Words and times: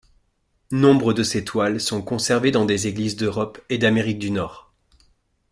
Nombre 0.71 1.13
de 1.13 1.21
ses 1.21 1.43
toiles 1.45 1.79
sont 1.79 2.01
conservées 2.01 2.49
dans 2.49 2.65
des 2.65 2.87
églises 2.87 3.17
d'Europe 3.17 3.61
et 3.69 3.77
d'Amérique 3.77 4.17
du 4.17 4.31
Nord. 4.31 4.73